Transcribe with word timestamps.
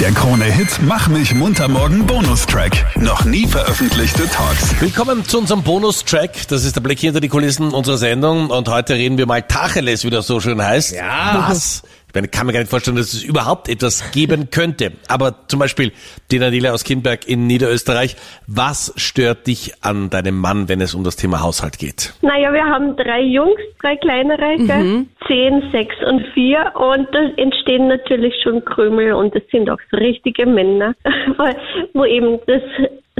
Der 0.00 0.12
Krone-Hit 0.12 0.80
Mach 0.82 1.08
mich 1.08 1.34
munter 1.34 1.66
morgen 1.66 2.06
Bonustrack. 2.06 2.86
Noch 2.96 3.24
nie 3.24 3.48
veröffentlichte 3.48 4.28
Talks. 4.28 4.80
Willkommen 4.80 5.24
zu 5.24 5.38
unserem 5.38 5.64
Bonustrack. 5.64 6.46
Das 6.46 6.64
ist 6.64 6.76
der 6.76 6.82
Blick 6.82 7.00
hinter 7.00 7.18
die 7.18 7.28
Kulissen 7.28 7.72
unserer 7.72 7.98
Sendung. 7.98 8.50
Und 8.50 8.68
heute 8.68 8.94
reden 8.94 9.18
wir 9.18 9.26
mal 9.26 9.42
Tacheles, 9.42 10.04
wie 10.04 10.10
das 10.10 10.28
so 10.28 10.38
schön 10.38 10.62
heißt. 10.62 10.92
Ja. 10.92 11.46
Was? 11.48 11.82
Ich 12.08 12.14
meine, 12.14 12.28
kann 12.28 12.46
mir 12.46 12.54
gar 12.54 12.60
nicht 12.60 12.70
vorstellen, 12.70 12.96
dass 12.96 13.12
es 13.12 13.22
überhaupt 13.22 13.68
etwas 13.68 14.10
geben 14.12 14.48
könnte. 14.50 14.92
Aber 15.08 15.46
zum 15.48 15.58
Beispiel 15.60 15.92
die 16.30 16.38
Daniela 16.38 16.72
aus 16.72 16.82
Kindberg 16.84 17.28
in 17.28 17.46
Niederösterreich. 17.46 18.16
Was 18.46 18.94
stört 18.96 19.46
dich 19.46 19.74
an 19.82 20.08
deinem 20.08 20.38
Mann, 20.38 20.68
wenn 20.70 20.80
es 20.80 20.94
um 20.94 21.04
das 21.04 21.16
Thema 21.16 21.42
Haushalt 21.42 21.78
geht? 21.78 22.14
Naja, 22.22 22.50
wir 22.52 22.64
haben 22.64 22.96
drei 22.96 23.20
Jungs, 23.20 23.60
drei 23.82 23.96
kleinere, 23.96 24.56
gell? 24.56 25.04
zehn, 25.26 25.62
sechs 25.70 25.94
und 26.08 26.24
vier. 26.32 26.72
Und 26.76 27.08
da 27.12 27.20
entstehen 27.36 27.88
natürlich 27.88 28.34
schon 28.42 28.64
Krümel 28.64 29.12
und 29.12 29.34
das 29.34 29.42
sind 29.52 29.68
auch 29.68 29.78
so 29.90 29.98
richtige 29.98 30.46
Männer, 30.46 30.94
wo 31.92 32.04
eben 32.06 32.38
das 32.46 32.62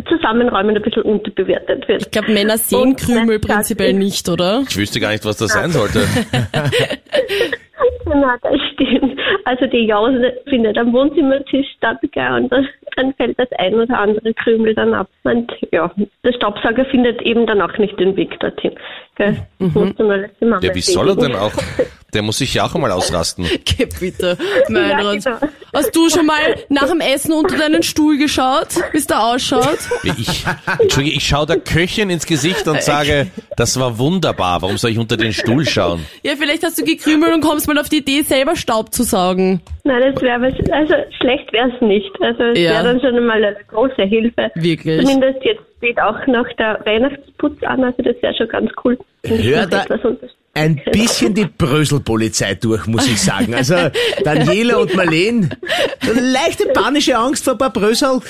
Zusammenräumen 0.08 0.76
ein 0.76 0.82
bisschen 0.82 1.02
unterbewertet 1.02 1.86
wird. 1.88 2.02
Ich 2.02 2.10
glaube, 2.10 2.32
Männer 2.32 2.56
sehen 2.56 2.78
Und 2.80 2.96
Krümel 2.98 3.38
prinzipiell 3.38 3.90
ich- 3.90 3.96
nicht, 3.96 4.28
oder? 4.30 4.62
Ich 4.66 4.76
wüsste 4.78 4.98
gar 4.98 5.10
nicht, 5.10 5.24
was 5.26 5.36
das 5.36 5.52
sein 5.52 5.70
sollte. 5.72 6.06
Na, 8.14 8.36
das 8.42 8.60
stimmt. 8.72 9.20
Also 9.44 9.66
die 9.66 9.86
Jause 9.86 10.40
findet 10.48 10.78
am 10.78 10.92
Wohnzimmertisch 10.92 11.66
statt, 11.76 11.98
gell, 12.12 12.32
und 12.32 12.52
das, 12.52 12.64
dann 12.96 13.12
fällt 13.14 13.38
das 13.38 13.50
ein 13.58 13.74
oder 13.74 13.98
andere 13.98 14.32
Krümel 14.34 14.74
dann 14.74 14.94
ab. 14.94 15.08
Und 15.24 15.52
ja, 15.72 15.90
der 16.24 16.32
Staubsauger 16.32 16.84
findet 16.86 17.20
eben 17.22 17.46
dann 17.46 17.60
auch 17.60 17.76
nicht 17.78 17.98
den 18.00 18.16
Weg 18.16 18.38
dorthin. 18.40 18.72
Gell. 19.18 19.36
Das 19.58 19.74
muss 19.74 19.94
dann 19.96 20.10
alles 20.12 20.30
die 20.40 20.44
Mama 20.44 20.62
Ja, 20.62 20.74
wie 20.74 20.80
soll 20.80 21.08
er 21.08 21.16
denn 21.16 21.34
auch? 21.34 21.52
Der 22.14 22.22
muss 22.22 22.38
sich 22.38 22.54
ja 22.54 22.64
auch 22.64 22.74
einmal 22.74 22.92
ausrasten. 22.92 23.44
Geh 23.64 23.86
bitte, 24.00 24.38
mein 24.68 24.90
Ja, 24.90 25.12
genau. 25.12 25.36
Hast 25.74 25.94
du 25.94 26.08
schon 26.08 26.24
mal 26.24 26.38
nach 26.70 26.88
dem 26.88 27.00
Essen 27.00 27.32
unter 27.32 27.58
deinen 27.58 27.82
Stuhl 27.82 28.16
geschaut, 28.16 28.68
wie 28.92 28.98
es 28.98 29.06
da 29.06 29.34
ausschaut? 29.34 29.76
Ich, 30.04 30.44
Entschuldige, 30.78 31.16
ich 31.16 31.26
schaue 31.26 31.44
der 31.46 31.58
Köchin 31.58 32.08
ins 32.08 32.24
Gesicht 32.26 32.66
und 32.68 32.80
sage, 32.82 33.26
das 33.56 33.78
war 33.78 33.98
wunderbar. 33.98 34.62
Warum 34.62 34.78
soll 34.78 34.92
ich 34.92 34.98
unter 34.98 35.16
den 35.18 35.32
Stuhl 35.34 35.66
schauen? 35.66 36.06
Ja, 36.22 36.32
vielleicht 36.38 36.62
hast 36.62 36.78
du 36.80 36.84
gekrümelt 36.84 37.34
und 37.34 37.40
kommst 37.42 37.66
mal 37.66 37.76
auf 37.76 37.88
die 37.90 37.98
Idee, 37.98 38.22
selber 38.22 38.56
Staub 38.56 38.94
zu 38.94 39.02
saugen. 39.02 39.60
Nein, 39.84 40.12
das 40.14 40.22
wäre 40.22 40.40
also 40.72 40.94
schlecht 41.20 41.52
wäre 41.52 41.70
es 41.74 41.80
nicht. 41.82 42.10
Also 42.20 42.42
es 42.44 42.58
Ja. 42.58 42.70
wäre 42.70 42.84
dann 42.84 43.00
schon 43.00 43.16
einmal 43.16 43.44
eine 43.44 43.56
große 43.68 44.02
Hilfe. 44.04 44.50
Wirklich. 44.54 45.04
Zumindest 45.04 45.44
jetzt 45.44 45.57
steht 45.78 46.00
auch 46.00 46.26
noch 46.26 46.46
der 46.58 46.80
Weihnachtsputz 46.84 47.62
an, 47.62 47.84
also 47.84 48.02
das 48.02 48.16
wäre 48.20 48.34
schon 48.34 48.48
ganz 48.48 48.70
cool. 48.84 48.98
wenn 49.22 49.40
ich 49.40 49.46
Hör 49.46 49.62
noch 49.62 49.70
da 49.70 49.84
ein 50.54 50.80
bisschen 50.90 51.34
die 51.34 51.46
Bröselpolizei 51.46 52.54
durch, 52.54 52.86
muss 52.86 53.06
ich 53.06 53.20
sagen. 53.22 53.54
Also 53.54 53.76
Daniela 54.24 54.78
und 54.78 54.94
Marleen, 54.94 55.54
so 56.02 56.10
eine 56.10 56.20
leichte 56.20 56.66
panische 56.68 57.16
Angst 57.16 57.44
vor 57.44 57.54
ein 57.54 57.58
paar 57.58 57.72
Brösel. 57.72 58.20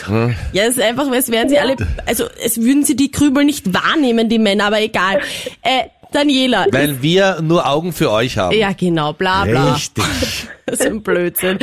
Ja, 0.53 0.65
es 0.65 0.77
ist 0.77 0.83
einfach, 0.83 1.11
als 1.11 1.31
wären 1.31 1.49
sie 1.49 1.59
alle, 1.59 1.77
also 2.07 2.25
es 2.45 2.61
würden 2.61 2.85
sie 2.85 2.97
die 2.97 3.11
Krümel 3.11 3.45
nicht 3.45 3.73
wahrnehmen, 3.73 4.29
die 4.29 4.39
Männer, 4.39 4.67
aber 4.67 4.81
egal. 4.81 5.21
Äh, 5.63 5.85
Daniela. 6.13 6.67
Weil 6.71 7.03
wir 7.03 7.41
nur 7.43 7.69
Augen 7.69 7.93
für 7.93 8.11
euch 8.11 8.39
haben. 8.39 8.57
ja, 8.57 8.73
genau, 8.73 9.13
bla 9.13 9.45
bla. 9.45 9.73
Richtig. 9.75 10.05
Das 10.69 10.81
ist 10.81 10.87
ein 10.87 11.03
Blödsinn. 11.03 11.59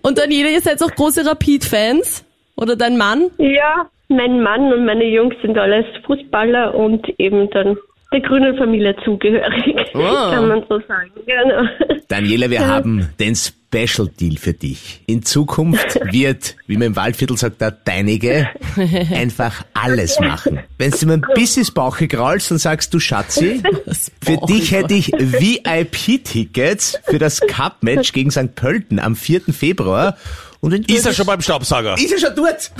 Und 0.00 0.16
Daniela, 0.16 0.48
ihr 0.48 0.62
seid 0.62 0.82
auch 0.82 0.90
große 0.90 1.26
Rapid-Fans? 1.26 2.24
Oder 2.56 2.74
dein 2.74 2.96
Mann? 2.96 3.26
Ja, 3.36 3.86
mein 4.08 4.42
Mann 4.42 4.72
und 4.72 4.84
meine 4.84 5.04
Jungs 5.04 5.34
sind 5.42 5.56
alles 5.58 5.84
Fußballer 6.06 6.74
und 6.74 7.06
eben 7.18 7.48
dann 7.50 7.76
der 8.12 8.20
grünen 8.20 8.56
Familie 8.56 8.94
zugehörig, 9.04 9.74
Oh. 9.94 9.98
kann 10.32 10.46
man 10.48 10.62
so 10.68 10.78
sagen. 10.86 11.10
Genau. 11.26 11.68
Daniela, 12.08 12.48
wir 12.50 12.66
haben 12.66 13.08
den 13.18 13.34
Special 13.34 14.08
Deal 14.08 14.36
für 14.36 14.52
dich. 14.52 15.00
In 15.06 15.24
Zukunft 15.24 15.98
wird, 16.12 16.54
wie 16.68 16.76
man 16.76 16.86
im 16.88 16.96
Waldviertel 16.96 17.36
sagt, 17.36 17.60
der 17.60 17.72
Deinige 17.72 18.48
einfach 19.12 19.64
alles 19.74 20.20
machen. 20.20 20.60
Wenn 20.78 20.92
du 20.92 21.06
mir 21.06 21.14
ein 21.14 21.24
bisschen 21.34 21.62
ins 21.62 21.72
Bauch 21.72 21.98
kraulst 21.98 22.52
und 22.52 22.58
sagst, 22.58 22.94
du 22.94 23.00
Schatzi, 23.00 23.60
für 24.22 24.36
dich 24.46 24.70
hätte 24.70 24.94
ich 24.94 25.10
VIP-Tickets 25.12 27.00
für 27.04 27.18
das 27.18 27.40
Cup-Match 27.40 28.12
gegen 28.12 28.30
St. 28.30 28.54
Pölten 28.54 29.00
am 29.00 29.16
4. 29.16 29.40
Februar. 29.52 30.16
Und 30.60 30.88
Ist 30.90 31.06
er 31.06 31.12
schon 31.12 31.26
beim 31.26 31.40
Staubsauger? 31.40 31.94
Ist 31.94 32.12
er 32.12 32.18
schon 32.18 32.36
dort? 32.36 32.70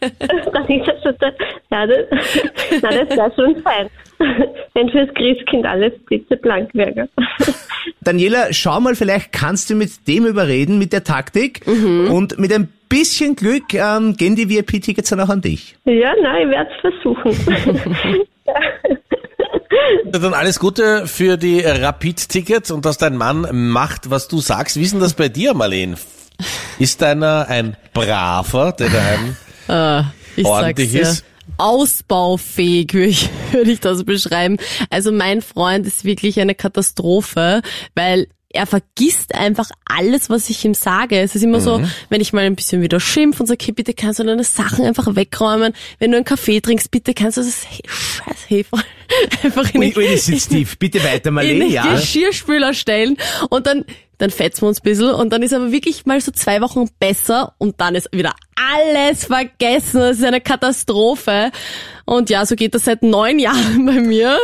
Das 0.00 0.10
ist 0.68 0.86
ja 0.86 0.94
schon 1.02 1.14
der, 1.20 1.34
ja, 1.70 1.86
das, 1.86 1.98
na, 2.82 2.90
das 2.90 3.16
wäre 3.16 3.32
schon 3.34 3.62
fein. 3.62 3.88
Wenn 4.74 4.90
fürs 4.90 5.08
Christkind 5.14 5.66
alles 5.66 5.92
blitzeblank 6.06 6.70
wäre. 6.74 7.08
Daniela, 8.00 8.52
schau 8.52 8.80
mal, 8.80 8.94
vielleicht 8.94 9.32
kannst 9.32 9.70
du 9.70 9.74
mit 9.74 10.06
dem 10.06 10.26
überreden, 10.26 10.78
mit 10.78 10.92
der 10.92 11.04
Taktik. 11.04 11.66
Und 11.66 12.38
mit 12.38 12.52
ein 12.52 12.68
bisschen 12.88 13.36
Glück 13.36 13.74
ähm, 13.74 14.16
gehen 14.16 14.36
die 14.36 14.48
VIP-Tickets 14.48 15.10
dann 15.10 15.20
auch 15.20 15.28
an 15.28 15.40
dich. 15.40 15.76
Ja, 15.84 16.12
nein, 16.22 16.48
ich 16.48 16.50
werde 16.50 16.70
es 16.74 16.80
versuchen. 16.80 18.26
Dann 20.10 20.34
alles 20.34 20.58
Gute 20.58 21.06
für 21.06 21.36
die 21.36 21.60
Rapid-Tickets 21.60 22.70
und 22.70 22.84
dass 22.84 22.98
dein 22.98 23.16
Mann 23.16 23.46
macht, 23.52 24.10
was 24.10 24.28
du 24.28 24.38
sagst. 24.38 24.76
Wie 24.76 24.82
ist 24.82 24.92
denn 24.92 25.00
das 25.00 25.14
bei 25.14 25.28
dir, 25.28 25.54
Marleen? 25.54 25.96
Ist 26.78 27.02
deiner 27.02 27.46
ein 27.48 27.76
braver, 27.92 28.72
der 28.72 28.88
daheim 28.88 29.36
Ich 30.36 30.44
Ordentlich 30.44 30.92
sag's 30.92 31.08
ist. 31.08 31.24
Ausbaufähig 31.56 32.92
würde 33.52 33.70
ich, 33.70 33.80
das 33.80 34.04
beschreiben. 34.04 34.58
Also 34.90 35.12
mein 35.12 35.42
Freund 35.42 35.86
ist 35.86 36.04
wirklich 36.04 36.40
eine 36.40 36.54
Katastrophe, 36.54 37.62
weil 37.94 38.28
er 38.50 38.66
vergisst 38.66 39.34
einfach 39.34 39.68
alles, 39.84 40.30
was 40.30 40.48
ich 40.48 40.64
ihm 40.64 40.72
sage. 40.74 41.18
Es 41.20 41.34
ist 41.34 41.42
immer 41.42 41.60
so, 41.60 41.78
Mhm. 41.78 41.90
wenn 42.08 42.20
ich 42.22 42.32
mal 42.32 42.44
ein 42.44 42.56
bisschen 42.56 42.80
wieder 42.80 42.98
schimpf 42.98 43.40
und 43.40 43.46
sage, 43.46 43.58
okay, 43.62 43.72
bitte 43.72 43.92
kannst 43.92 44.20
du 44.20 44.24
deine 44.24 44.42
Sachen 44.44 44.84
einfach 44.86 45.14
wegräumen. 45.16 45.74
Wenn 45.98 46.12
du 46.12 46.16
einen 46.16 46.24
Kaffee 46.24 46.60
trinkst, 46.60 46.90
bitte 46.90 47.12
kannst 47.12 47.36
du 47.36 47.42
das 47.42 47.64
He- 47.64 47.82
scheiß 47.86 48.46
Hefe 48.48 48.76
einfach 49.42 49.74
in 49.74 49.82
ui, 49.82 49.92
das 50.12 50.24
sitzt 50.26 50.50
tief. 50.50 50.78
Bitte 50.78 51.02
weiter, 51.04 51.28
in 51.28 51.34
Marleen, 51.34 51.60
den 51.60 51.70
ja. 51.70 51.94
Geschirrspüler 51.94 52.72
stellen 52.72 53.18
und 53.50 53.66
dann 53.66 53.84
dann 54.18 54.30
fetzen 54.30 54.62
wir 54.62 54.68
uns 54.68 54.80
ein 54.80 54.84
bisschen 54.84 55.10
und 55.10 55.32
dann 55.32 55.42
ist 55.42 55.54
aber 55.54 55.72
wirklich 55.72 56.04
mal 56.04 56.20
so 56.20 56.32
zwei 56.32 56.60
Wochen 56.60 56.88
besser 56.98 57.54
und 57.58 57.80
dann 57.80 57.94
ist 57.94 58.08
wieder 58.12 58.34
alles 58.56 59.24
vergessen. 59.26 60.00
Das 60.00 60.18
ist 60.18 60.24
eine 60.24 60.40
Katastrophe. 60.40 61.50
Und 62.04 62.28
ja, 62.28 62.44
so 62.44 62.56
geht 62.56 62.74
das 62.74 62.84
seit 62.84 63.02
neun 63.02 63.38
Jahren 63.38 63.86
bei 63.86 64.00
mir. 64.00 64.38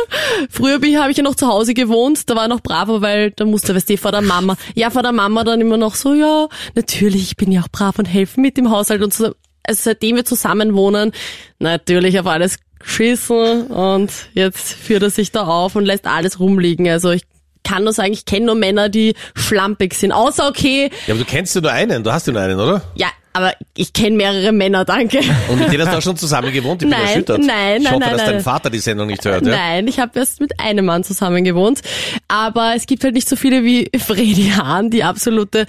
Früher 0.49 0.75
habe 0.75 1.11
ich 1.11 1.17
ja 1.17 1.23
noch 1.23 1.35
zu 1.35 1.47
Hause 1.47 1.73
gewohnt, 1.73 2.29
da 2.29 2.35
war 2.35 2.47
noch 2.47 2.61
braver, 2.61 3.01
weil 3.01 3.31
da 3.31 3.45
musste, 3.45 3.75
weißt 3.75 3.89
du, 3.89 3.97
vor 3.97 4.11
der 4.11 4.21
Mama. 4.21 4.55
Ja, 4.75 4.89
vor 4.89 5.03
der 5.03 5.11
Mama 5.11 5.43
dann 5.43 5.61
immer 5.61 5.77
noch 5.77 5.95
so, 5.95 6.13
ja, 6.13 6.47
natürlich, 6.75 7.23
ich 7.23 7.35
bin 7.35 7.51
ja 7.51 7.61
auch 7.61 7.69
brav 7.69 7.99
und 7.99 8.05
helfe 8.05 8.39
mit 8.39 8.57
im 8.57 8.71
Haushalt 8.71 9.03
und 9.03 9.13
so. 9.13 9.35
Also 9.67 9.81
seitdem 9.83 10.15
wir 10.15 10.25
zusammen 10.25 10.75
wohnen, 10.75 11.11
natürlich 11.59 12.19
auf 12.19 12.27
alles 12.27 12.59
geschissen 12.77 13.67
und 13.67 14.11
jetzt 14.33 14.73
führt 14.73 15.01
er 15.01 15.09
sich 15.09 15.31
da 15.31 15.45
auf 15.45 15.75
und 15.75 15.85
lässt 15.85 16.05
alles 16.05 16.39
rumliegen. 16.39 16.87
Also 16.87 17.11
ich 17.11 17.23
kann 17.65 17.83
nur 17.83 17.91
sagen, 17.91 18.13
ich 18.13 18.23
kenne 18.23 18.45
nur 18.45 18.55
Männer, 18.55 18.87
die 18.87 19.13
schlampig 19.35 19.93
sind. 19.95 20.13
Außer 20.13 20.47
okay, 20.47 20.89
Ja, 21.07 21.13
aber 21.15 21.23
du 21.23 21.29
kennst 21.29 21.53
ja 21.55 21.59
nur 21.61 21.71
einen, 21.71 22.03
du 22.03 22.13
hast 22.13 22.27
ja 22.27 22.31
nur 22.33 22.41
einen, 22.41 22.57
oder? 22.59 22.81
ja, 22.95 23.07
aber 23.33 23.51
ich 23.75 23.91
kenne 23.91 24.15
mehrere 24.15 24.53
Männer, 24.53 24.85
danke. 24.85 25.19
Und 25.49 25.59
mit 25.59 25.69
denen 25.73 25.83
hast 25.85 25.91
du 25.93 25.97
auch 25.97 26.01
schon 26.01 26.15
zusammen 26.15 26.53
gewohnt? 26.53 26.81
Ich 26.81 26.89
bin 26.89 26.97
Nein, 26.97 27.07
erschüttert. 27.09 27.41
nein, 27.41 27.77
ich 27.79 27.83
nein, 27.83 27.93
hoffe, 27.93 27.99
nein, 27.99 28.11
dass 28.11 28.21
dein 28.23 28.35
nein. 28.35 28.43
Vater 28.43 28.69
die 28.69 28.79
Sendung 28.79 29.07
nicht 29.07 29.25
hört, 29.25 29.45
ja? 29.45 29.51
Nein, 29.51 29.87
ich 29.89 29.99
habe 29.99 30.17
erst 30.17 30.39
mit 30.39 30.57
einem 30.61 30.85
Mann 30.85 31.03
zusammen 31.03 31.43
gewohnt. 31.43 31.81
Aber 32.29 32.75
es 32.77 32.85
gibt 32.85 33.03
halt 33.03 33.13
nicht 33.13 33.27
so 33.27 33.35
viele 33.35 33.65
wie 33.65 33.89
Fredi 33.99 34.51
Hahn, 34.55 34.89
die 34.89 35.03
absolute 35.03 35.65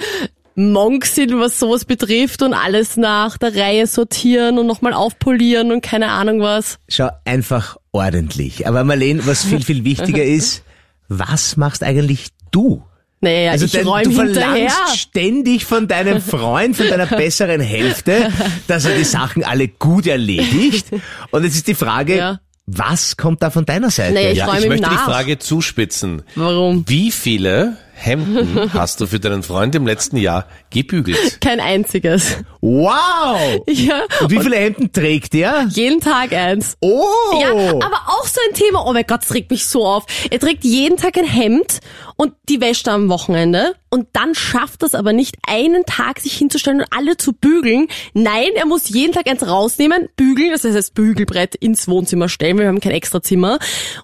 Monks 0.54 1.16
sind, 1.16 1.36
was 1.38 1.58
sowas 1.58 1.84
betrifft 1.84 2.40
und 2.42 2.54
alles 2.54 2.96
nach 2.96 3.36
der 3.36 3.54
Reihe 3.56 3.86
sortieren 3.88 4.58
und 4.60 4.66
nochmal 4.66 4.94
aufpolieren 4.94 5.70
und 5.72 5.82
keine 5.82 6.08
Ahnung 6.10 6.40
was. 6.40 6.78
Schau, 6.88 7.08
einfach 7.24 7.76
ordentlich. 7.92 8.66
Aber 8.66 8.84
Marleen, 8.84 9.26
was 9.26 9.44
viel, 9.44 9.62
viel 9.62 9.84
wichtiger 9.84 10.22
ist, 10.24 10.62
was 11.08 11.56
machst 11.56 11.82
eigentlich 11.82 12.28
du? 12.50 12.82
Naja, 13.20 13.52
Also 13.52 13.64
ich 13.64 13.72
denn 13.72 13.86
räume 13.88 14.04
du 14.04 14.10
hinterher. 14.22 14.68
verlangst 14.70 14.98
ständig 14.98 15.64
von 15.64 15.88
deinem 15.88 16.20
Freund, 16.20 16.76
von 16.76 16.86
deiner 16.88 17.06
besseren 17.16 17.60
Hälfte, 17.60 18.30
dass 18.68 18.84
er 18.84 18.96
die 18.96 19.04
Sachen 19.04 19.42
alle 19.42 19.68
gut 19.68 20.06
erledigt. 20.06 20.86
Und 21.30 21.44
jetzt 21.44 21.54
ist 21.56 21.66
die 21.66 21.74
Frage, 21.74 22.16
Ja. 22.18 22.40
was 22.66 23.16
kommt 23.16 23.42
da 23.42 23.50
von 23.50 23.64
deiner 23.64 23.90
Seite? 23.90 24.14
Naja, 24.14 24.30
ich 24.32 24.38
Ja, 24.38 24.46
ich 24.58 24.68
möchte 24.68 24.88
die 24.88 24.94
nach. 24.94 25.04
Frage 25.06 25.38
zuspitzen. 25.38 26.22
Warum? 26.34 26.84
Wie 26.86 27.10
viele 27.10 27.78
Hemden 27.98 28.72
hast 28.74 29.00
du 29.00 29.06
für 29.06 29.18
deinen 29.18 29.42
Freund 29.42 29.74
im 29.74 29.86
letzten 29.86 30.18
Jahr 30.18 30.46
gebügelt? 30.70 31.40
Kein 31.40 31.60
einziges. 31.60 32.36
Wow! 32.60 33.64
Ja, 33.68 34.02
Und 34.20 34.30
wie 34.30 34.38
viele 34.38 34.56
Hemden 34.56 34.92
trägt 34.92 35.34
er? 35.34 35.66
jeden 35.70 36.00
Tag 36.00 36.32
eins. 36.32 36.76
Oh! 36.80 37.04
Ja, 37.40 37.50
aber 37.50 38.02
auch 38.08 38.26
so 38.26 38.38
ein 38.48 38.54
Thema. 38.54 38.84
Oh 38.86 38.92
mein 38.92 39.04
Gott, 39.06 39.22
das 39.22 39.32
regt 39.34 39.50
mich 39.50 39.66
so 39.66 39.86
auf. 39.86 40.04
Er 40.30 40.38
trägt 40.38 40.64
jeden 40.64 40.96
Tag 40.98 41.16
ein 41.16 41.24
Hemd 41.24 41.80
und 42.16 42.34
die 42.48 42.60
wäscht 42.60 42.86
er 42.86 42.94
am 42.94 43.08
Wochenende 43.08 43.74
und 43.88 44.08
dann 44.12 44.34
schafft 44.34 44.82
es 44.82 44.94
aber 44.94 45.12
nicht, 45.12 45.36
einen 45.48 45.84
Tag 45.86 46.20
sich 46.20 46.36
hinzustellen 46.36 46.80
und 46.80 46.86
alle 46.90 47.16
zu 47.16 47.32
bügeln. 47.32 47.88
Nein, 48.12 48.50
er 48.56 48.66
muss 48.66 48.88
jeden 48.90 49.12
Tag 49.12 49.26
eins 49.28 49.46
rausnehmen, 49.46 50.08
bügeln, 50.16 50.50
das 50.52 50.64
heißt 50.64 50.76
das 50.76 50.90
Bügelbrett 50.90 51.54
ins 51.54 51.88
Wohnzimmer 51.88 52.28
stellen, 52.28 52.58
wir 52.58 52.68
haben 52.68 52.80
kein 52.80 52.92
extra 52.92 53.22
Zimmer 53.22 53.58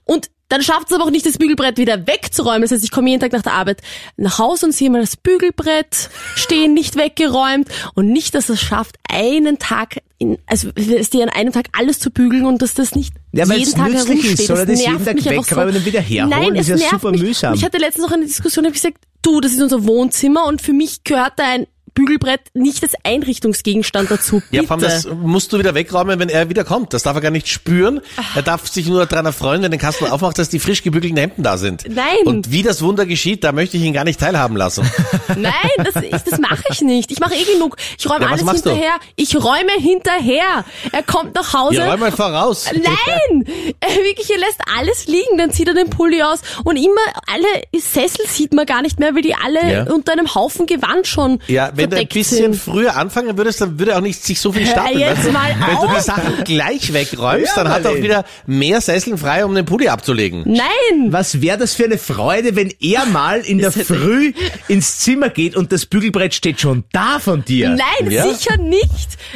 und 0.04 0.30
Dann 0.52 0.60
schafft 0.62 0.88
es 0.90 0.92
aber 0.94 1.04
auch 1.04 1.10
nicht, 1.10 1.24
das 1.24 1.38
Bügelbrett 1.38 1.78
wieder 1.78 2.06
wegzuräumen. 2.06 2.60
Das 2.60 2.72
heißt, 2.72 2.84
ich 2.84 2.90
komme 2.90 3.08
jeden 3.08 3.20
Tag 3.22 3.32
nach 3.32 3.40
der 3.40 3.54
Arbeit 3.54 3.80
nach 4.18 4.38
Hause 4.38 4.66
und 4.66 4.72
sehe 4.72 4.90
mal 4.90 5.00
das 5.00 5.16
Bügelbrett 5.16 6.10
stehen, 6.36 6.74
nicht 6.74 6.96
weggeräumt 6.96 7.68
und 7.94 8.08
nicht, 8.12 8.34
dass 8.34 8.50
es 8.50 8.60
schafft, 8.60 8.96
einen 9.10 9.58
Tag, 9.58 10.02
in, 10.18 10.36
also 10.46 10.68
es 10.74 11.08
dir 11.08 11.22
an 11.22 11.30
einem 11.30 11.52
Tag 11.52 11.68
alles 11.72 12.00
zu 12.00 12.10
bügeln 12.10 12.44
und 12.44 12.60
dass 12.60 12.74
das 12.74 12.94
nicht 12.94 13.14
Ja, 13.32 13.46
jeden 13.46 13.72
Tag 13.72 13.92
herumsteht. 13.94 14.24
ist, 14.40 14.46
soll 14.46 14.66
das 14.66 14.78
jeden 14.78 14.92
nervt 14.92 15.06
Tag 15.06 15.14
mich 15.14 15.28
einfach 15.30 15.50
wegräumen 15.50 15.76
und 15.76 15.86
wieder 15.86 16.00
herholen? 16.02 16.28
Nein, 16.28 16.54
Das 16.54 16.68
es 16.68 16.74
ist 16.74 16.80
ja 16.82 16.90
nervt 16.90 16.90
super 17.00 17.10
mich. 17.12 17.22
mühsam. 17.22 17.54
Ich 17.54 17.64
hatte 17.64 17.78
letztens 17.78 18.04
noch 18.06 18.12
eine 18.12 18.26
Diskussion, 18.26 18.66
habe 18.66 18.76
ich 18.76 18.82
gesagt, 18.82 18.98
du, 19.22 19.40
das 19.40 19.52
ist 19.52 19.62
unser 19.62 19.86
Wohnzimmer 19.86 20.44
und 20.44 20.60
für 20.60 20.74
mich 20.74 21.02
gehört 21.04 21.32
da 21.38 21.44
ein 21.44 21.66
Bügelbrett 21.94 22.40
nicht 22.54 22.82
als 22.82 22.92
Einrichtungsgegenstand 23.04 24.10
dazu. 24.10 24.40
Bitte. 24.50 24.56
Ja, 24.56 24.62
vor 24.62 24.72
allem 24.76 24.82
das 24.82 25.06
musst 25.08 25.52
du 25.52 25.58
wieder 25.58 25.74
wegräumen, 25.74 26.18
wenn 26.18 26.28
er 26.28 26.48
wieder 26.48 26.64
kommt. 26.64 26.92
Das 26.94 27.02
darf 27.02 27.16
er 27.16 27.20
gar 27.20 27.30
nicht 27.30 27.48
spüren. 27.48 28.00
Er 28.34 28.42
darf 28.42 28.68
sich 28.68 28.86
nur 28.86 29.04
daran 29.06 29.26
erfreuen, 29.26 29.62
wenn 29.62 29.70
den 29.70 29.80
Kasten 29.80 30.06
aufmacht, 30.06 30.38
dass 30.38 30.48
die 30.48 30.58
frisch 30.58 30.82
gebügelten 30.82 31.16
Hemden 31.18 31.42
da 31.42 31.56
sind. 31.58 31.84
Nein. 31.88 32.04
Und 32.26 32.50
wie 32.50 32.62
das 32.62 32.82
Wunder 32.82 33.06
geschieht, 33.06 33.44
da 33.44 33.52
möchte 33.52 33.76
ich 33.76 33.82
ihn 33.82 33.92
gar 33.92 34.04
nicht 34.04 34.20
teilhaben 34.20 34.56
lassen. 34.56 34.88
Nein, 35.36 35.52
das, 35.78 36.02
ich, 36.02 36.10
das 36.10 36.38
mache 36.40 36.62
ich 36.70 36.80
nicht. 36.80 37.10
Ich 37.12 37.20
mache 37.20 37.34
eh 37.34 37.44
genug. 37.52 37.76
Ich 37.98 38.08
räume 38.08 38.22
Ja, 38.24 38.30
alles 38.30 38.44
machst 38.44 38.64
du? 38.66 38.70
hinterher. 38.70 38.94
Ich 39.16 39.34
räume 39.36 39.72
hinterher. 39.78 40.64
Er 40.92 41.02
kommt 41.02 41.34
nach 41.34 41.52
Hause. 41.54 41.76
Ja, 41.76 41.90
räum 41.90 42.00
mal 42.00 42.12
voraus. 42.12 42.66
Nein! 42.72 43.44
Er 43.80 43.88
wirklich, 44.04 44.30
er 44.30 44.38
lässt 44.38 44.60
alles 44.78 45.06
liegen, 45.06 45.38
dann 45.38 45.50
zieht 45.52 45.68
er 45.68 45.74
den 45.74 45.90
Pulli 45.90 46.22
aus 46.22 46.40
und 46.64 46.76
immer 46.76 46.90
alle 47.32 47.46
Sessel 47.80 48.26
sieht 48.26 48.52
man 48.54 48.66
gar 48.66 48.82
nicht 48.82 48.98
mehr, 48.98 49.14
weil 49.14 49.22
die 49.22 49.34
alle 49.34 49.72
Ja. 49.72 49.82
unter 49.92 50.12
einem 50.12 50.34
Haufen 50.34 50.66
Gewand 50.66 51.06
schon 51.06 51.40
Ja, 51.48 51.70
wenn 51.82 51.90
du 51.90 51.96
ein 51.98 52.06
bisschen 52.08 52.52
sind. 52.52 52.56
früher 52.56 52.96
anfangen 52.96 53.36
würdest, 53.36 53.60
dann 53.60 53.78
würde 53.78 53.96
auch 53.96 54.00
nicht 54.00 54.22
sich 54.24 54.40
so 54.40 54.52
viel 54.52 54.64
Hör 54.66 54.72
stapeln. 54.72 54.98
jetzt 55.00 55.32
mal 55.32 55.50
wenn 55.58 55.76
du 55.76 55.86
die 55.88 55.96
auf. 55.96 56.00
Sachen 56.00 56.44
gleich 56.44 56.92
wegräumst, 56.92 57.56
Ja, 57.56 57.64
dann 57.64 57.72
hat 57.72 57.84
er 57.84 57.92
auch 57.92 57.96
wieder 57.96 58.24
mehr 58.46 58.80
Sesseln 58.80 59.18
frei, 59.18 59.44
um 59.44 59.54
den 59.54 59.64
Pulli 59.64 59.88
abzulegen. 59.88 60.42
Nein! 60.46 61.12
Was 61.12 61.40
wäre 61.40 61.58
das 61.58 61.74
für 61.74 61.84
eine 61.84 61.98
Freude, 61.98 62.56
wenn 62.56 62.72
er 62.80 63.06
mal 63.06 63.40
in 63.40 63.58
der 63.58 63.72
Früh 63.72 64.32
ins 64.68 64.98
Zimmer 64.98 65.28
geht 65.28 65.56
und 65.56 65.72
das 65.72 65.86
Bügelbrett 65.86 66.34
steht 66.34 66.60
schon 66.60 66.84
da 66.92 67.18
von 67.18 67.44
dir? 67.44 67.70
Nein, 67.70 68.10
Ja. 68.10 68.26
sicher 68.32 68.56
nicht. 68.58 68.90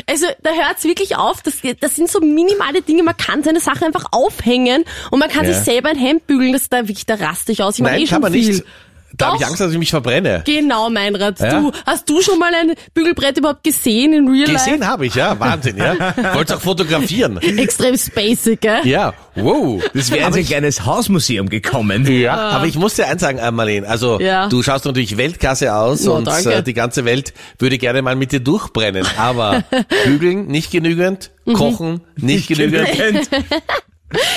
Also 0.08 0.26
da 0.42 0.50
hört's 0.50 0.84
wirklich 0.84 1.16
auf. 1.16 1.42
Das, 1.42 1.54
das 1.80 1.96
sind 1.96 2.10
so 2.10 2.20
minimale 2.20 2.82
Dinge. 2.82 3.02
Man 3.02 3.16
kann 3.16 3.42
seine 3.42 3.60
Sache 3.60 3.84
einfach 3.86 4.06
aufhängen 4.12 4.84
und 5.10 5.18
man 5.18 5.28
kann 5.28 5.46
Ja. 5.46 5.52
sich 5.54 5.62
selber 5.64 5.88
ein 5.90 5.98
Hemd 5.98 6.26
bügeln. 6.26 6.52
Das 6.52 6.62
ist 6.62 6.72
da 6.72 6.86
wirklich, 6.88 7.06
da 7.06 7.14
raste 7.14 7.52
ich 7.52 7.62
aus. 7.62 7.74
Ich 7.76 7.80
Nein, 7.84 7.94
eh 8.00 8.04
kann 8.04 8.08
schon 8.08 8.20
man 8.22 8.32
viel. 8.32 8.48
nicht. 8.48 8.64
Da 9.16 9.26
habe 9.26 9.36
ich. 9.38 9.46
Angst, 9.46 9.60
dass 9.60 9.72
ich 9.72 9.78
mich 9.78 9.90
verbrenne. 9.90 10.42
Genau, 10.44 10.90
Meinrad. 10.90 11.38
Ja. 11.40 11.60
Du, 11.60 11.72
hast 11.84 12.08
du 12.08 12.20
schon 12.22 12.38
mal 12.38 12.52
ein 12.54 12.72
Bügelbrett 12.94 13.38
überhaupt 13.38 13.64
gesehen 13.64 14.12
in 14.12 14.28
Real 14.28 14.46
Gesehen 14.52 14.86
habe 14.86 15.06
ich, 15.06 15.14
ja. 15.14 15.38
Wahnsinn, 15.38 15.76
ja. 15.76 15.94
Wollt's 16.34 16.52
auch 16.52 16.60
fotografieren. 16.60 17.34
Life? 17.34 17.58
Extrem 17.60 17.96
basic, 18.14 18.60
gell? 18.60 18.80
Ja, 18.84 19.14
wow. 19.34 19.82
Das 19.94 20.10
wäre 20.10 20.26
jetzt 20.26 20.36
ein 20.36 20.44
kleines 20.46 20.84
Hausmuseum 20.84 21.48
gekommen. 21.48 22.06
Ja, 22.10 22.34
aber 22.34 22.66
ich 22.66 22.76
muss 22.76 22.94
dir 22.94 23.06
eins 23.06 23.20
sagen, 23.22 23.38
Marlene, 23.54 23.86
also 23.88 24.20
Ja. 24.20 24.48
du 24.48 24.62
schaust 24.62 24.84
natürlich 24.84 25.16
Weltklasse 25.16 25.74
aus 25.74 26.06
Oh, 26.06 26.14
und 26.14 26.26
danke. 26.26 26.52
äh, 26.52 26.62
die 26.62 26.74
ganze 26.74 27.04
Welt 27.04 27.32
würde 27.58 27.78
gerne 27.78 28.02
mal 28.02 28.16
mit 28.16 28.32
dir 28.32 28.40
durchbrennen, 28.40 29.06
aber 29.16 29.64
bügeln 30.04 30.46
nicht 30.46 30.70
genügend, 30.70 31.30
Mhm. 31.44 31.52
kochen 31.54 32.00
nicht 32.16 32.48
genügend. 32.48 32.88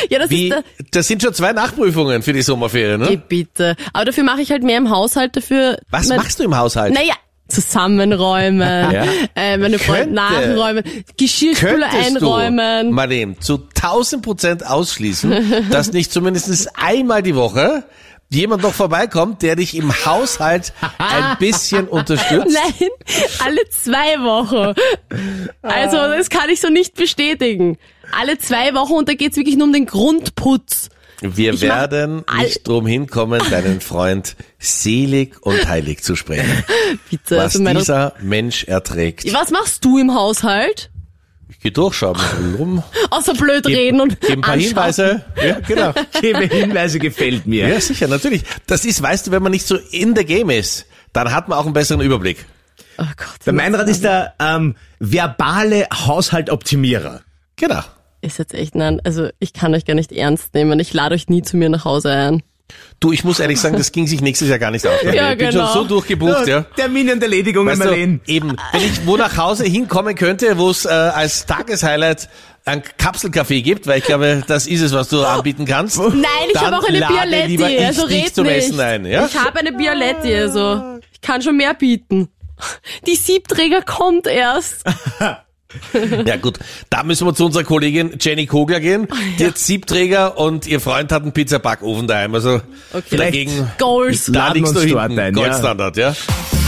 Ja, 0.10 0.20
das 0.20 0.30
Wie, 0.30 0.48
ist 0.50 0.56
der, 0.56 0.64
das 0.92 1.08
sind 1.08 1.22
schon 1.22 1.34
zwei 1.34 1.54
Nachprüfungen 1.54 2.22
für 2.24 2.34
die 2.34 2.42
Sommerferien, 2.42 3.02
Geh 3.04 3.16
ne? 3.18 3.22
bitte. 3.28 3.76
Aber 3.94 4.06
dafür 4.06 4.24
mache 4.24 4.42
ich 4.42 4.52
halt 4.52 4.64
mehr 4.64 4.78
im 4.78 4.90
Haushalt 4.90 5.36
dafür. 5.36 5.78
Was 5.92 6.08
mein- 6.08 6.18
machst 6.18 6.40
du 6.40 6.44
im 6.44 6.58
Haushalt? 6.58 6.94
Naja, 6.94 7.14
zusammenräumen, 7.48 8.60
Ja. 8.92 9.06
äh, 9.36 9.58
meine 9.58 9.80
Freunde 9.80 10.14
nachräumen, 10.14 10.84
Geschirrspüler 11.18 11.90
einräumen. 11.90 12.88
du, 12.88 12.94
Marlene, 12.94 13.40
zu 13.40 13.68
1000 13.76 14.22
Prozent 14.24 14.66
ausschließen, 14.66 15.68
dass 15.72 15.92
nicht 15.94 16.12
zumindest 16.12 16.70
einmal 16.76 17.22
die 17.24 17.36
Woche 17.36 17.84
jemand 18.32 18.62
noch 18.62 18.74
vorbeikommt, 18.74 19.42
der 19.42 19.56
dich 19.56 19.76
im 19.76 19.92
Haushalt 20.06 20.74
ein 21.00 21.38
bisschen 21.40 21.88
unterstützt? 21.88 22.48
Nein, 22.54 22.90
alle 23.44 23.62
zwei 23.70 24.20
Wochen. 24.24 24.76
Also 25.64 25.98
das 25.98 26.30
kann 26.30 26.50
ich 26.50 26.62
so 26.62 26.70
nicht 26.70 26.96
bestätigen. 26.96 27.78
Alle 28.18 28.38
zwei 28.38 28.74
Wochen 28.74 28.94
und 28.94 29.10
da 29.10 29.14
geht's 29.14 29.38
wirklich 29.38 29.58
nur 29.58 29.68
um 29.68 29.74
den 29.74 29.86
Grundputz. 29.86 30.90
Wir 31.22 31.54
Ich 31.54 31.62
werden 31.62 32.24
nicht 32.38 32.66
drum 32.68 32.88
hinkommen, 32.88 33.42
deinen 33.50 33.82
Freund 33.82 34.36
selig 34.58 35.36
und 35.42 35.68
heilig 35.68 36.02
zu 36.02 36.16
sprechen. 36.16 36.64
Bitte. 37.10 37.38
Was 37.38 37.58
also 37.58 37.74
dieser 37.74 38.14
Mensch 38.22 38.64
erträgt. 38.64 39.32
Was 39.34 39.52
machst 39.52 39.84
du 39.84 39.98
im 39.98 40.14
Haushalt? 40.14 40.90
Ich 41.50 41.60
geh 41.60 41.72
durchschauen, 41.72 42.16
rum. 42.58 42.84
Außer 43.10 43.34
blöd 43.34 43.66
reden 43.68 44.00
und 44.00 44.22
Gib 44.22 44.30
ein 44.30 44.42
paar. 44.42 44.56
Hinweise. 44.56 45.26
Ja, 45.44 45.60
genau. 45.60 45.94
Gebe 46.22 46.46
Hinweise 46.46 47.00
gefällt 47.00 47.48
mir. 47.48 47.68
Ja, 47.68 47.82
sicher, 47.82 48.08
natürlich. 48.08 48.44
Das 48.68 48.86
ist, 48.86 49.02
weißt 49.02 49.28
du, 49.28 49.32
wenn 49.32 49.44
man 49.44 49.52
nicht 49.52 49.68
so 49.68 49.76
in 49.76 50.16
the 50.16 50.24
game 50.24 50.50
ist, 50.52 50.86
dann 51.12 51.34
hat 51.34 51.50
man 51.50 51.58
auch 51.58 51.66
einen 51.66 51.74
besseren 51.74 52.02
Überblick. 52.02 52.46
Oh 52.98 53.04
Gott. 53.18 53.46
Der 53.46 53.54
Meinrad 53.54 53.90
ist 53.90 54.04
der 54.04 54.36
ähm, 54.40 54.76
verbale 55.00 55.88
Haushaltoptimierer. 55.92 57.22
Genau. 57.56 57.82
Ist 58.22 58.38
jetzt 58.38 58.54
echt, 58.54 58.76
nein, 58.76 59.00
also 59.04 59.30
ich 59.40 59.54
kann 59.54 59.74
euch 59.74 59.86
gar 59.86 59.94
nicht 59.94 60.12
ernst 60.12 60.54
nehmen. 60.54 60.80
Ich 60.80 60.94
lade 60.94 61.16
euch 61.16 61.30
nie 61.30 61.42
zu 61.42 61.56
mir 61.58 61.70
nach 61.70 61.86
Hause 61.86 62.12
ein. 62.12 62.44
Du, 63.00 63.12
ich 63.12 63.24
muss 63.24 63.40
ehrlich 63.40 63.60
sagen, 63.60 63.78
das 63.78 63.92
ging 63.92 64.08
sich 64.08 64.22
nächstes 64.22 64.50
Jahr 64.50 64.60
gar 64.60 64.72
nicht 64.72 64.86
aus. 64.86 65.02
Ja, 65.04 65.32
ich 65.32 65.38
bin 65.38 65.50
genau. 65.50 65.66
schon 65.68 65.74
so 65.74 65.84
durchgebucht, 65.86 66.48
ja. 66.48 66.64
Termin 66.76 67.10
und 67.12 67.24
Erledigung, 67.24 67.66
Weißt 67.66 67.80
Marlene. 67.80 68.20
du, 68.26 68.32
eben, 68.32 68.58
wenn 68.72 68.82
ich 68.82 69.06
wo 69.08 69.18
nach 69.18 69.38
Hause 69.38 69.66
hinkommen 69.66 70.16
könnte, 70.16 70.58
wo 70.58 70.70
es 70.70 70.86
äh, 70.86 70.90
als 70.90 71.46
Tageshighlight 71.46 72.30
ein 72.66 72.84
Kapselkaffee 72.98 73.62
gibt, 73.62 73.88
weil 73.88 74.00
ich 74.00 74.04
glaube, 74.04 74.44
das 74.46 74.68
ist 74.68 74.82
es, 74.82 74.94
was 74.94 75.10
du 75.10 75.24
anbieten 75.24 75.66
kannst. 75.66 75.98
Nein, 75.98 76.24
ich 76.54 76.60
habe 76.60 76.78
auch 76.78 76.88
eine 76.88 77.00
Bialetti, 77.00 77.56
ich 77.56 77.86
also 77.86 78.04
red 78.04 78.36
zum 78.36 78.46
nicht. 78.46 78.58
Essen 78.58 78.80
ein, 78.80 79.06
ja? 79.06 79.26
Ich 79.26 79.38
habe 79.38 79.60
eine 79.60 79.72
Bialetti, 79.72 80.36
also 80.36 81.00
ich 81.12 81.22
kann 81.22 81.42
schon 81.42 81.58
mehr 81.58 81.74
bieten. 81.74 82.28
Die 83.08 83.16
Siebträger 83.16 83.82
kommt 83.82 84.28
erst. 84.28 84.84
Ja 86.26 86.38
gut, 86.38 86.60
da 86.90 87.04
müssen 87.04 87.28
wir 87.28 87.36
zu 87.36 87.46
unserer 87.46 87.64
Kollegin 87.64 88.16
Jenny 88.20 88.46
Kogler 88.46 88.80
gehen. 88.80 89.08
Die 89.38 89.46
hat 89.48 89.58
Siebträger 89.58 90.38
und 90.38 90.68
ihr 90.68 90.80
Freund 90.80 91.12
hat 91.12 91.24
einen 91.24 91.32
Pizzabackofen 91.32 92.08
daheim. 92.08 92.34
Also 92.36 92.62
Okay. 92.92 93.18
dort 93.18 93.34
hinten. 93.34 93.72
ein, 95.20 95.36
ja. 95.36 95.44
Goldstandard, 95.44 95.98
ja. 95.98 96.16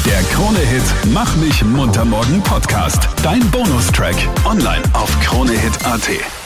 Der 0.06 0.22
Krone-Hit 0.34 0.84
Mach 1.14 1.36
mich 1.38 1.64
munter 1.64 2.06
morgen 2.06 2.42
Podcast. 2.44 3.08
Dein 3.24 3.42
Bonustrack. 3.52 4.16
Online 4.46 4.84
auf 4.94 5.20
kronehit.at. 5.22 6.41